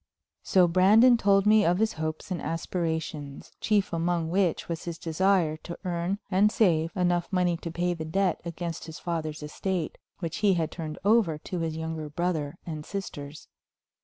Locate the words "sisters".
12.83-13.47